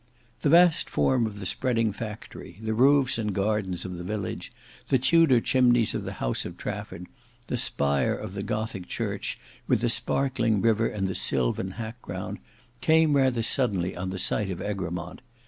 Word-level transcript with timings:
The 0.41 0.49
vast 0.49 0.89
form 0.89 1.27
of 1.27 1.39
the 1.39 1.45
spreading 1.45 1.93
factory, 1.93 2.57
the 2.63 2.73
roofs 2.73 3.19
and 3.19 3.35
gardens 3.35 3.85
of 3.85 3.99
the 3.99 4.03
village, 4.03 4.51
the 4.89 4.97
Tudor 4.97 5.39
chimneys 5.41 5.93
of 5.93 6.05
the 6.05 6.13
house 6.13 6.43
of 6.43 6.57
Trafford, 6.57 7.05
the 7.45 7.55
spire 7.55 8.15
of 8.15 8.33
the 8.33 8.41
gothic 8.41 8.87
church, 8.87 9.37
with 9.67 9.81
the 9.81 9.89
sparkling 9.89 10.59
river 10.59 10.87
and 10.87 11.07
the 11.07 11.13
sylvan 11.13 11.73
hack 11.73 12.01
ground, 12.01 12.39
came 12.81 13.15
rather 13.15 13.43
suddenly 13.43 13.95
on 13.95 14.09
the 14.09 14.17
sight 14.17 14.49
of 14.49 14.59
Egremont. 14.59 15.21